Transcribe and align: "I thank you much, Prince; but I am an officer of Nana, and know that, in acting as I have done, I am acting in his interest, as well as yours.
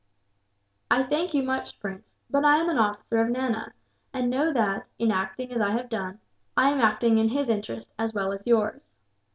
"I 0.89 1.03
thank 1.03 1.31
you 1.35 1.43
much, 1.43 1.79
Prince; 1.79 2.09
but 2.27 2.43
I 2.43 2.57
am 2.57 2.69
an 2.69 2.79
officer 2.79 3.21
of 3.21 3.29
Nana, 3.29 3.71
and 4.11 4.31
know 4.31 4.51
that, 4.51 4.87
in 4.97 5.11
acting 5.11 5.51
as 5.51 5.61
I 5.61 5.69
have 5.73 5.89
done, 5.89 6.17
I 6.57 6.71
am 6.71 6.81
acting 6.81 7.19
in 7.19 7.29
his 7.29 7.49
interest, 7.49 7.93
as 7.99 8.11
well 8.11 8.33
as 8.33 8.47
yours. 8.47 8.89